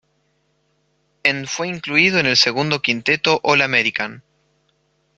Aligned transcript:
En 1.21 1.45
fue 1.45 1.67
incluido 1.67 2.17
en 2.17 2.25
el 2.25 2.35
segundo 2.35 2.81
quinteto 2.81 3.39
All-American. 3.43 4.23